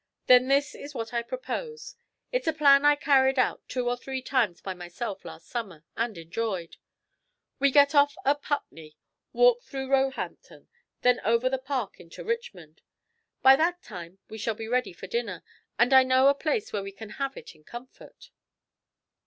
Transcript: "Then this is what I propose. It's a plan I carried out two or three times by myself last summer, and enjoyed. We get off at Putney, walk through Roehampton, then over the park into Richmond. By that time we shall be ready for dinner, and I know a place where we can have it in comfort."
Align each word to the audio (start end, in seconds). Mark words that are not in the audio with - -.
"Then 0.25 0.47
this 0.47 0.73
is 0.73 0.95
what 0.95 1.13
I 1.13 1.21
propose. 1.21 1.93
It's 2.31 2.47
a 2.47 2.53
plan 2.53 2.85
I 2.85 2.95
carried 2.95 3.37
out 3.37 3.61
two 3.69 3.87
or 3.87 3.95
three 3.95 4.19
times 4.23 4.59
by 4.59 4.73
myself 4.73 5.23
last 5.23 5.45
summer, 5.45 5.83
and 5.95 6.17
enjoyed. 6.17 6.77
We 7.59 7.69
get 7.69 7.93
off 7.93 8.15
at 8.25 8.41
Putney, 8.41 8.97
walk 9.31 9.61
through 9.61 9.91
Roehampton, 9.91 10.69
then 11.03 11.19
over 11.23 11.51
the 11.51 11.59
park 11.59 11.99
into 11.99 12.23
Richmond. 12.23 12.81
By 13.43 13.55
that 13.57 13.83
time 13.83 14.17
we 14.27 14.39
shall 14.39 14.55
be 14.55 14.67
ready 14.67 14.91
for 14.91 15.05
dinner, 15.05 15.43
and 15.77 15.93
I 15.93 16.01
know 16.01 16.29
a 16.29 16.33
place 16.33 16.73
where 16.73 16.81
we 16.81 16.91
can 16.93 17.11
have 17.21 17.37
it 17.37 17.53
in 17.53 17.63
comfort." 17.63 18.31